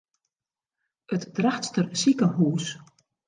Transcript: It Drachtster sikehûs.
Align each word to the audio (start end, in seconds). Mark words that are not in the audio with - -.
It 1.15 1.23
Drachtster 1.37 1.85
sikehûs. 2.01 2.65